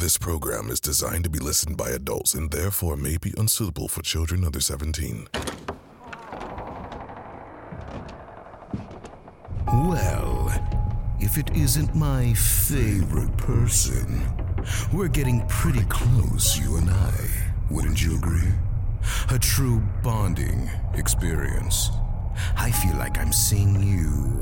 This 0.00 0.16
program 0.16 0.70
is 0.70 0.80
designed 0.80 1.24
to 1.24 1.30
be 1.30 1.38
listened 1.38 1.76
by 1.76 1.90
adults 1.90 2.32
and 2.32 2.50
therefore 2.50 2.96
may 2.96 3.18
be 3.18 3.34
unsuitable 3.36 3.86
for 3.86 4.00
children 4.00 4.46
under 4.46 4.58
17. 4.58 5.28
Well, 9.66 10.50
if 11.20 11.36
it 11.36 11.54
isn't 11.54 11.94
my 11.94 12.32
favorite 12.32 13.36
person, 13.36 14.26
we're 14.90 15.08
getting 15.08 15.46
pretty 15.48 15.84
close, 15.90 16.58
you 16.58 16.78
and 16.78 16.88
I. 16.88 17.12
Wouldn't 17.70 18.02
you 18.02 18.16
agree? 18.16 18.54
A 19.28 19.38
true 19.38 19.82
bonding 20.02 20.70
experience. 20.94 21.90
I 22.56 22.70
feel 22.70 22.96
like 22.96 23.18
I'm 23.18 23.34
seeing 23.34 23.82
you 23.82 24.39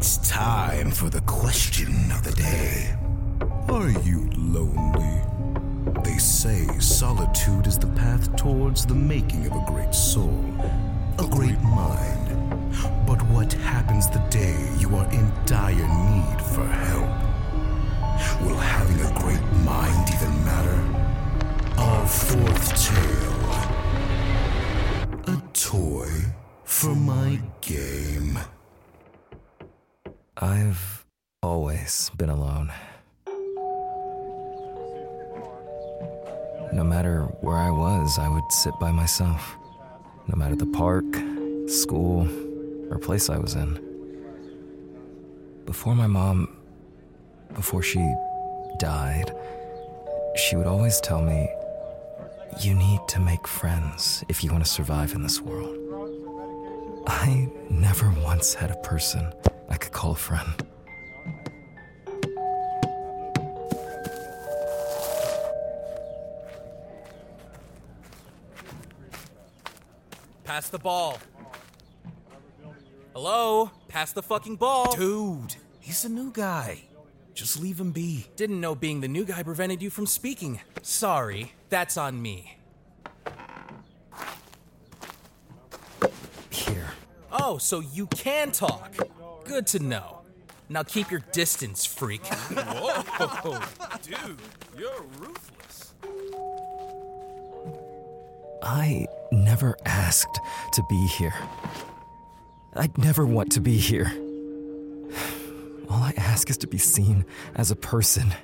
It's 0.00 0.18
time 0.18 0.92
for 0.92 1.10
the 1.10 1.22
question 1.22 2.12
of 2.12 2.22
the 2.22 2.30
day. 2.30 2.94
Are 3.68 3.90
you 3.90 4.30
lonely? 4.36 5.20
They 6.04 6.18
say 6.18 6.68
solitude 6.78 7.66
is 7.66 7.80
the 7.80 7.88
path 7.88 8.36
towards 8.36 8.86
the 8.86 8.94
making 8.94 9.46
of 9.46 9.56
a 9.56 9.64
great 9.66 9.92
soul, 9.92 10.44
a 11.18 11.26
great 11.26 11.60
mind. 11.62 12.28
But 13.08 13.20
what 13.22 13.52
happens 13.54 14.08
the 14.08 14.20
day 14.30 14.56
you 14.78 14.94
are 14.94 15.10
in 15.10 15.32
dire 15.46 15.74
need 15.74 16.42
for 16.54 16.64
help? 16.64 17.10
Will 18.42 18.56
having 18.56 19.00
a 19.00 19.12
great 19.18 19.42
mind 19.64 20.08
even 20.14 20.44
matter? 20.44 20.80
Our 21.76 22.06
fourth 22.06 22.68
tale. 22.86 23.50
A 25.34 25.42
toy 25.52 26.08
for 26.62 26.94
my 26.94 27.40
game. 27.62 28.38
I've 30.40 31.04
always 31.42 32.12
been 32.16 32.28
alone. 32.28 32.70
No 36.72 36.84
matter 36.84 37.22
where 37.40 37.56
I 37.56 37.70
was, 37.72 38.20
I 38.20 38.28
would 38.28 38.52
sit 38.52 38.78
by 38.78 38.92
myself. 38.92 39.56
No 40.28 40.36
matter 40.36 40.54
the 40.54 40.66
park, 40.66 41.06
school, 41.66 42.28
or 42.88 42.98
place 42.98 43.28
I 43.28 43.38
was 43.38 43.56
in. 43.56 43.80
Before 45.66 45.96
my 45.96 46.06
mom, 46.06 46.56
before 47.54 47.82
she 47.82 47.98
died, 48.78 49.34
she 50.36 50.54
would 50.54 50.68
always 50.68 51.00
tell 51.00 51.20
me, 51.20 51.48
You 52.60 52.74
need 52.74 53.00
to 53.08 53.18
make 53.18 53.48
friends 53.48 54.22
if 54.28 54.44
you 54.44 54.52
want 54.52 54.64
to 54.64 54.70
survive 54.70 55.14
in 55.14 55.22
this 55.24 55.40
world. 55.40 55.76
I 57.08 57.48
never 57.70 58.10
once 58.22 58.54
had 58.54 58.70
a 58.70 58.76
person 58.76 59.32
I 59.68 59.76
could 59.76 59.92
call 59.92 60.12
a 60.12 60.14
friend. 60.14 60.66
Pass 70.44 70.70
the 70.70 70.78
ball. 70.78 71.18
Hello? 73.12 73.70
Pass 73.88 74.12
the 74.12 74.22
fucking 74.22 74.56
ball. 74.56 74.94
Dude, 74.96 75.56
he's 75.80 76.04
a 76.04 76.08
new 76.08 76.32
guy. 76.32 76.82
Just 77.34 77.60
leave 77.60 77.78
him 77.78 77.92
be. 77.92 78.26
Didn't 78.34 78.60
know 78.60 78.74
being 78.74 79.00
the 79.00 79.08
new 79.08 79.24
guy 79.24 79.42
prevented 79.42 79.82
you 79.82 79.90
from 79.90 80.06
speaking. 80.06 80.60
Sorry, 80.82 81.52
that's 81.68 81.96
on 81.96 82.20
me. 82.20 82.58
Here. 86.50 86.88
Oh, 87.30 87.58
so 87.58 87.80
you 87.80 88.06
can 88.08 88.50
talk. 88.50 88.94
Good 89.48 89.66
to 89.68 89.78
know. 89.78 90.20
Now 90.68 90.82
keep 90.82 91.10
your 91.10 91.22
distance, 91.32 91.86
freak. 91.86 92.26
Whoa, 92.26 93.58
dude, 94.02 94.38
you're 94.78 95.02
ruthless. 95.16 95.94
I 98.62 99.06
never 99.32 99.74
asked 99.86 100.38
to 100.74 100.82
be 100.90 101.06
here. 101.06 101.32
I'd 102.76 102.98
never 102.98 103.24
want 103.24 103.50
to 103.52 103.60
be 103.62 103.78
here. 103.78 104.12
All 105.88 106.02
I 106.02 106.12
ask 106.18 106.50
is 106.50 106.58
to 106.58 106.66
be 106.66 106.76
seen 106.76 107.24
as 107.54 107.70
a 107.70 107.76
person. 107.76 108.34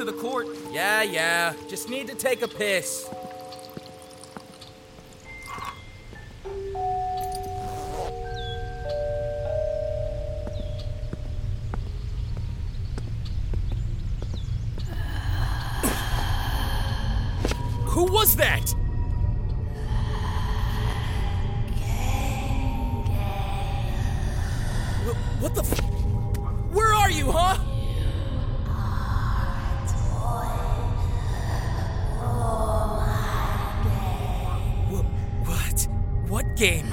To 0.00 0.06
the 0.06 0.12
court. 0.14 0.46
yeah, 0.72 1.02
yeah. 1.02 1.52
Just 1.68 1.90
need 1.90 2.06
to 2.08 2.14
take 2.14 2.40
a 2.40 2.48
piss. 2.48 3.06
Who 17.84 18.04
was 18.10 18.36
that? 18.36 18.74
What 25.40 25.54
the 25.54 25.60
f- 25.60 25.80
Where 26.72 26.94
are 26.94 27.10
you, 27.10 27.32
huh? 27.32 27.69
Game? 36.60 36.92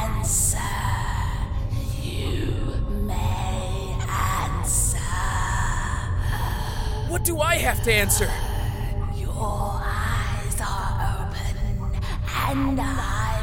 Answer. 0.00 0.56
You 2.00 2.54
may 3.02 3.98
answer. 4.08 4.98
What 7.10 7.22
do 7.22 7.40
I 7.40 7.56
have 7.56 7.82
to 7.82 7.92
answer? 7.92 8.30
Your 9.14 9.78
eyes 9.84 10.58
are 10.58 10.92
open, 11.20 11.56
and 12.56 12.80
I'm 12.80 13.33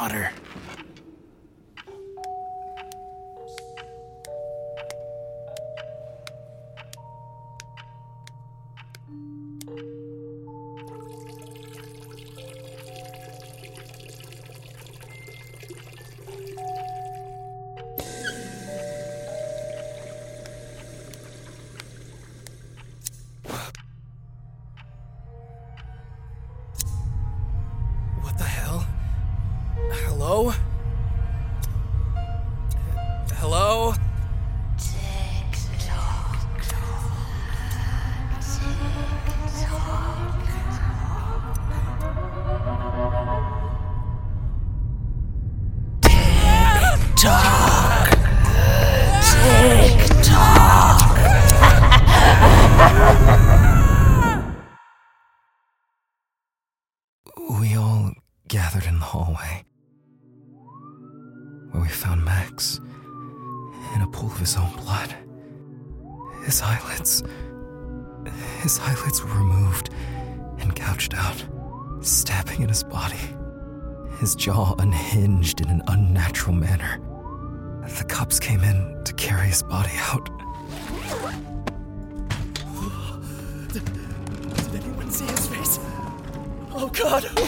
water. 0.00 0.39
We 61.90 61.96
found 61.96 62.24
Max 62.24 62.80
in 63.96 64.02
a 64.02 64.06
pool 64.06 64.30
of 64.30 64.38
his 64.38 64.56
own 64.56 64.70
blood. 64.76 65.12
His 66.44 66.62
eyelids. 66.62 67.24
His 68.60 68.78
eyelids 68.78 69.20
were 69.24 69.32
removed 69.36 69.90
and 70.60 70.72
gouged 70.72 71.14
out, 71.14 71.44
stabbing 72.00 72.62
in 72.62 72.68
his 72.68 72.84
body. 72.84 73.34
His 74.20 74.36
jaw 74.36 74.76
unhinged 74.78 75.62
in 75.62 75.68
an 75.68 75.82
unnatural 75.88 76.54
manner. 76.54 77.00
The 77.98 78.04
cops 78.04 78.38
came 78.38 78.60
in 78.60 79.02
to 79.04 79.12
carry 79.14 79.48
his 79.48 79.64
body 79.64 79.96
out. 80.12 80.30
Did 83.72 83.82
anyone 84.74 85.10
see 85.10 85.26
his 85.26 85.48
face? 85.48 85.80
Oh 86.72 86.88
God! 86.94 87.24
Who, 87.24 87.46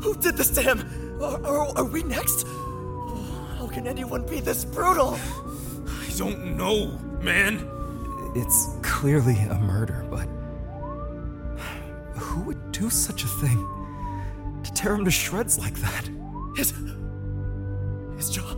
who 0.00 0.16
did 0.16 0.36
this 0.36 0.50
to 0.50 0.62
him? 0.62 1.20
Are, 1.22 1.40
are, 1.46 1.78
are 1.78 1.84
we 1.84 2.02
next? 2.02 2.44
How 3.78 3.84
can 3.84 3.92
anyone 3.92 4.26
be 4.26 4.40
this 4.40 4.64
brutal? 4.64 5.16
I 5.86 6.10
don't 6.16 6.56
know, 6.56 6.98
man. 7.22 7.64
It's 8.34 8.70
clearly 8.82 9.36
a 9.36 9.54
murder, 9.54 10.04
but 10.10 10.26
who 12.18 12.40
would 12.42 12.72
do 12.72 12.90
such 12.90 13.22
a 13.22 13.28
thing? 13.28 13.68
To 14.64 14.72
tear 14.72 14.94
him 14.94 15.04
to 15.04 15.12
shreds 15.12 15.60
like 15.60 15.76
that? 15.76 16.10
His. 16.56 16.74
his 18.16 18.30
jaw. 18.30 18.56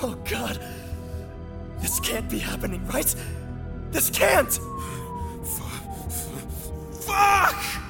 Oh 0.00 0.16
God! 0.30 0.64
This 1.80 1.98
can't 1.98 2.30
be 2.30 2.38
happening, 2.38 2.86
right? 2.86 3.12
This 3.90 4.10
can't! 4.10 4.60
Fuck! 7.00 7.81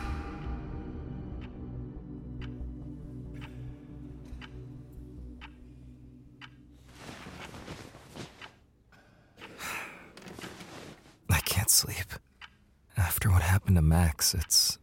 Max, 13.92 14.32
it's 14.32 14.78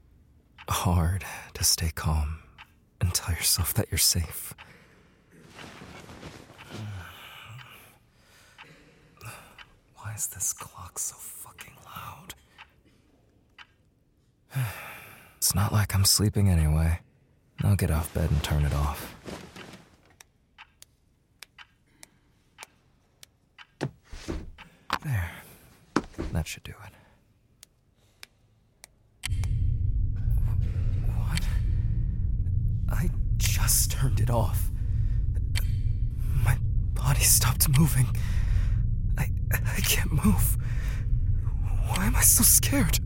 hard 0.69 1.25
to 1.55 1.63
stay 1.63 1.89
calm 1.89 2.41
and 3.01 3.11
tell 3.11 3.33
yourself 3.33 3.73
that 3.73 3.87
you're 3.89 3.97
safe. 3.97 4.53
Why 9.95 10.13
is 10.15 10.27
this 10.27 10.53
clock 10.53 10.99
so 10.99 11.15
fucking 11.15 11.73
loud? 11.87 12.35
It's 15.37 15.55
not 15.55 15.73
like 15.73 15.95
I'm 15.95 16.05
sleeping 16.05 16.47
anyway. 16.47 16.99
I'll 17.63 17.75
get 17.75 17.89
off 17.89 18.13
bed 18.13 18.29
and 18.29 18.43
turn 18.43 18.63
it 18.63 18.75
off. 18.75 19.15
There. 25.03 25.31
That 26.31 26.45
should 26.45 26.61
do 26.61 26.73
it. 26.85 26.98
Just 33.69 33.91
turned 33.91 34.19
it 34.19 34.31
off. 34.31 34.71
My 36.43 36.57
body 36.95 37.21
stopped 37.21 37.69
moving. 37.77 38.07
I 39.15 39.29
I 39.53 39.81
can't 39.81 40.11
move. 40.11 40.57
Why 41.87 42.07
am 42.07 42.15
I 42.15 42.21
so 42.21 42.41
scared? 42.41 42.97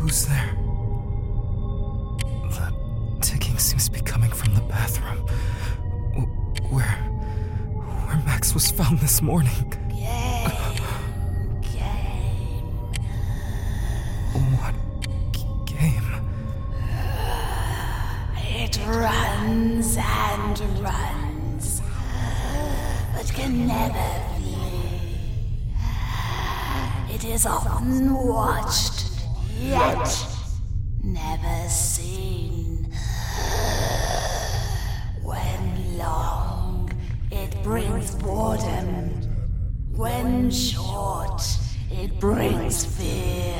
Who's 0.00 0.26
there? 0.26 0.54
The 2.56 2.72
ticking 3.20 3.58
seems 3.58 3.84
to 3.84 3.90
be 3.90 4.00
coming 4.00 4.30
from 4.30 4.54
the 4.54 4.62
bathroom. 4.62 5.26
Found 8.76 8.98
this 8.98 9.22
morning. 9.22 9.72
What 14.34 14.74
game? 15.64 16.10
It 18.36 18.78
runs 18.86 19.96
and 19.96 20.60
runs, 20.82 21.80
but 23.14 23.32
can 23.32 23.66
never 23.66 24.10
flee. 24.36 25.16
It 27.14 27.24
is 27.24 27.46
often 27.46 28.12
watched, 28.12 29.10
yet 29.58 30.26
never 31.02 31.68
seen. 31.70 32.85
Brings 37.66 38.14
boredom. 38.14 39.08
When 39.96 40.52
short, 40.52 41.42
it 41.90 42.20
brings 42.20 42.84
fear. 42.84 43.56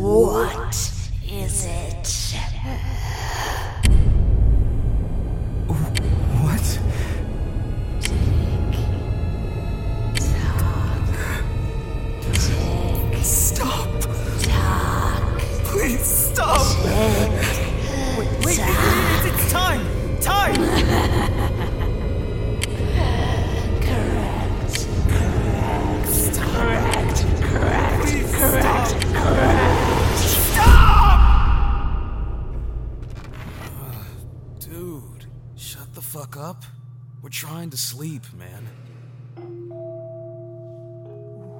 What 0.00 0.74
is 1.24 1.64
it? 1.64 2.07
Sleep, 37.78 38.22
man. 38.34 38.66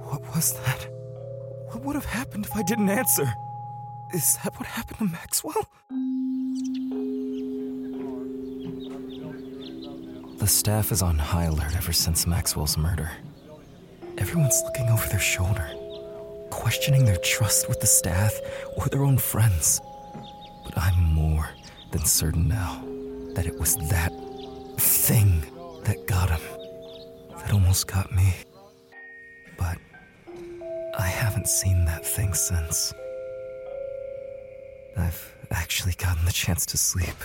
What 0.08 0.22
was 0.34 0.52
that? 0.64 0.88
What 1.70 1.84
would 1.84 1.94
have 1.94 2.04
happened 2.04 2.46
if 2.46 2.56
I 2.56 2.62
didn't 2.62 2.88
answer? 2.88 3.32
Is 4.12 4.36
that 4.42 4.54
what 4.58 4.66
happened 4.66 4.98
to 4.98 5.04
Maxwell? 5.04 5.68
The 10.38 10.46
staff 10.46 10.90
is 10.92 11.02
on 11.02 11.18
high 11.18 11.44
alert 11.44 11.76
ever 11.76 11.92
since 11.92 12.26
Maxwell's 12.26 12.76
murder. 12.76 13.10
Everyone's 14.16 14.60
looking 14.64 14.88
over 14.88 15.06
their 15.08 15.20
shoulder, 15.20 15.70
questioning 16.50 17.04
their 17.04 17.18
trust 17.18 17.68
with 17.68 17.80
the 17.80 17.86
staff 17.86 18.32
or 18.76 18.88
their 18.88 19.04
own 19.04 19.18
friends. 19.18 19.80
But 20.64 20.76
I'm 20.76 21.00
more 21.14 21.48
than 21.92 22.04
certain 22.04 22.48
now 22.48 22.82
that 23.34 23.46
it 23.46 23.58
was 23.58 23.76
that 23.88 24.12
thing 24.78 25.44
that 25.88 26.06
got 26.06 26.28
him, 26.28 26.40
that 27.38 27.50
almost 27.50 27.86
got 27.86 28.12
me. 28.12 28.34
But 29.56 29.78
I 30.98 31.06
haven't 31.06 31.48
seen 31.48 31.86
that 31.86 32.04
thing 32.04 32.34
since. 32.34 32.92
I've 34.98 35.34
actually 35.50 35.94
gotten 35.94 36.26
the 36.26 36.32
chance 36.32 36.66
to 36.66 36.76
sleep. 36.76 37.16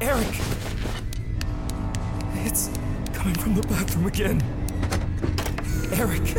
Eric! 0.00 0.34
It's 2.44 2.68
coming 3.14 3.34
from 3.34 3.54
the 3.54 3.62
bathroom 3.68 4.06
again. 4.06 4.42
Eric! 5.94 6.36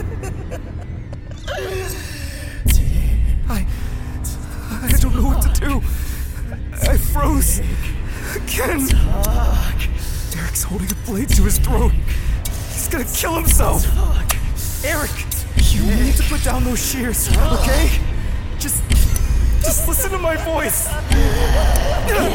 I. 3.50 3.66
I 4.84 4.98
don't 5.00 5.16
know 5.16 5.24
what 5.24 5.42
to 5.42 5.50
do. 5.60 5.82
I 6.88 6.98
froze. 6.98 7.62
Again. 8.36 8.90
Eric's 10.38 10.64
holding 10.64 10.92
a 10.92 10.96
blade 11.06 11.30
to 11.30 11.44
his 11.44 11.58
throat. 11.58 11.94
He's 12.74 12.88
gonna 12.90 13.06
kill 13.06 13.36
himself. 13.36 13.86
Eric, 14.86 15.10
you 15.74 15.82
need 15.84 16.14
to 16.14 16.22
put 16.30 16.44
down 16.44 16.64
those 16.64 16.78
shears, 16.80 17.28
okay? 17.36 17.90
Just, 18.60 18.84
just 19.64 19.88
listen 19.88 20.12
to 20.12 20.20
my 20.20 20.36
voice. 20.38 20.88
No, 22.08 22.30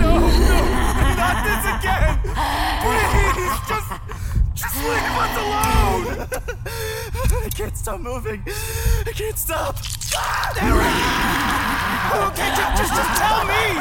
no, 0.00 0.02
no, 0.02 0.18
not 1.14 1.44
this 1.46 1.64
again. 1.78 2.18
Please, 2.82 3.54
just, 3.68 3.86
just 4.52 4.76
leave 4.82 5.14
us 5.22 5.34
alone. 5.38 6.26
I 7.44 7.46
can't 7.54 7.76
stop 7.76 8.00
moving. 8.00 8.42
I 9.06 9.12
can't 9.14 9.38
stop. 9.38 9.76
Eric! 10.60 10.92
Okay, 12.32 12.50
just, 12.56 12.76
just, 12.78 12.94
just 12.94 13.16
tell 13.16 13.44
me! 13.44 13.78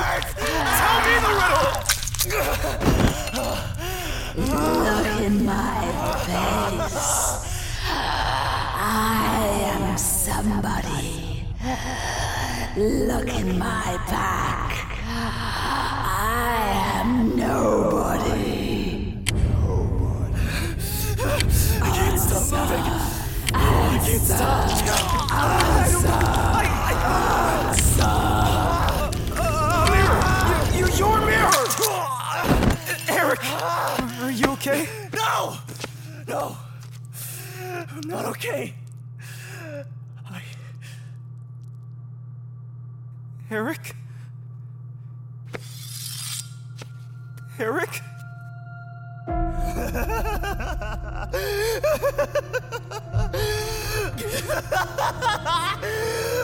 Tell 0.78 1.00
me 1.08 1.14
the 1.26 1.32
riddle! 1.42 1.72
Look 4.38 5.22
in 5.22 5.46
my 5.46 5.82
face. 6.26 6.96
I 8.78 9.44
am 9.74 9.98
somebody. 9.98 11.46
Look 12.78 13.28
in 13.28 13.60
my 13.60 13.98
back. 14.08 14.88
I 15.06 17.02
am 17.02 17.36
nobody. 17.36 18.11
Eric? 43.52 43.96
Eric? 47.60 48.02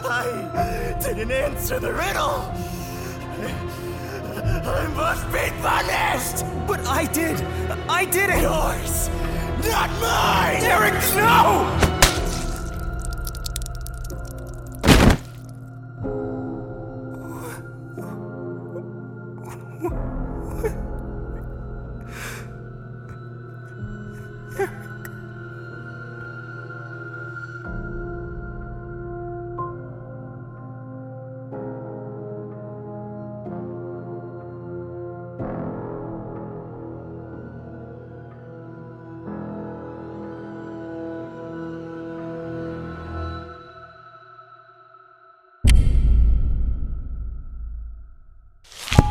I 0.03 0.97
didn't 1.01 1.31
answer 1.31 1.79
the 1.79 1.93
riddle! 1.93 2.51
I 4.65 4.87
must 4.93 5.31
be 5.31 5.49
punished! 5.61 6.43
But 6.67 6.85
I 6.85 7.05
did. 7.05 7.39
I 7.87 8.03
did 8.03 8.31
it. 8.31 8.41
Yours, 8.41 9.09
not 9.65 9.89
mine! 10.01 10.61
Eric, 10.61 10.93
no! 11.15 11.86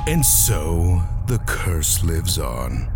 And 0.09 0.25
so 0.25 1.03
the 1.27 1.39
curse 1.47 2.05
lives 2.05 2.39
on. 2.39 2.89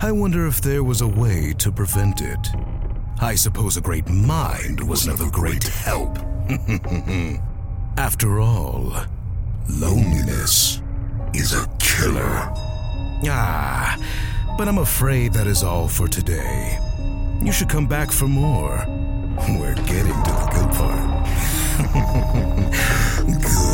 I 0.00 0.10
wonder 0.10 0.46
if 0.46 0.62
there 0.62 0.82
was 0.82 1.02
a 1.02 1.06
way 1.06 1.52
to 1.58 1.70
prevent 1.70 2.22
it. 2.22 2.48
I 3.20 3.34
suppose 3.34 3.76
a 3.76 3.82
great 3.82 4.08
mind 4.08 4.80
was 4.88 5.06
another 5.06 5.28
great 5.30 5.64
help. 5.64 6.18
After 7.98 8.40
all, 8.40 8.90
loneliness 9.68 10.80
is 11.34 11.52
a 11.52 11.68
killer. 11.78 12.50
Ah, 13.28 13.98
but 14.56 14.66
I'm 14.66 14.78
afraid 14.78 15.34
that 15.34 15.46
is 15.46 15.62
all 15.62 15.88
for 15.88 16.08
today. 16.08 16.78
You 17.42 17.52
should 17.52 17.68
come 17.68 17.86
back 17.86 18.10
for 18.10 18.28
more. 18.28 18.82
We're 19.58 19.74
getting 19.74 20.22
to 20.24 20.32
the 20.32 20.48
good 20.54 20.70
part. 20.72 21.26
good. 23.42 23.66